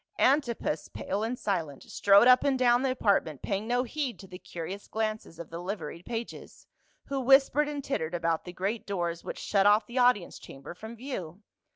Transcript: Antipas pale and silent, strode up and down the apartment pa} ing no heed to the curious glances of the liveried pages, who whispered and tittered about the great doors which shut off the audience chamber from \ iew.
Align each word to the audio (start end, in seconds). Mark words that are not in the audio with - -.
Antipas 0.17 0.87
pale 0.87 1.21
and 1.23 1.37
silent, 1.37 1.83
strode 1.83 2.27
up 2.27 2.43
and 2.43 2.57
down 2.57 2.81
the 2.81 2.89
apartment 2.89 3.43
pa} 3.43 3.53
ing 3.53 3.67
no 3.67 3.83
heed 3.83 4.17
to 4.17 4.25
the 4.25 4.39
curious 4.39 4.87
glances 4.87 5.37
of 5.37 5.51
the 5.51 5.59
liveried 5.59 6.07
pages, 6.07 6.65
who 7.05 7.21
whispered 7.21 7.69
and 7.69 7.83
tittered 7.83 8.15
about 8.15 8.43
the 8.43 8.51
great 8.51 8.87
doors 8.87 9.23
which 9.23 9.37
shut 9.37 9.67
off 9.67 9.85
the 9.85 9.99
audience 9.99 10.39
chamber 10.39 10.73
from 10.73 10.97
\ 10.99 10.99
iew. 10.99 11.39